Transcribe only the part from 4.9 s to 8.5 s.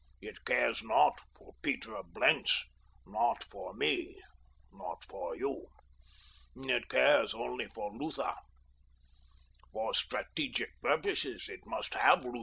for you. It cares only for Lutha.